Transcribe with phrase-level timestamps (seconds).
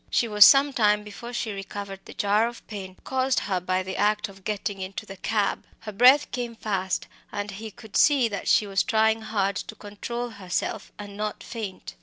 [0.09, 3.95] She was some time before she recovered the jar of pain caused her by the
[3.97, 5.63] act of getting into the cab.
[5.81, 10.29] Her breath came fast, and he could see that she was trying hard to control
[10.29, 11.93] herself and not to faint.